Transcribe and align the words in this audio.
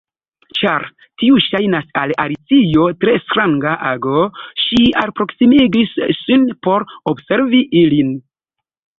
Ĉar 0.59 0.83
tio 1.23 1.39
ŝajnis 1.47 1.89
al 2.03 2.13
Alicio 2.23 2.85
tre 3.03 3.13
stranga 3.25 3.73
ago, 3.89 4.23
ŝi 4.61 4.79
alproksimigis 5.01 5.91
sin 6.21 6.47
por 6.69 6.87
observi 7.13 7.61
ilin. 7.83 8.11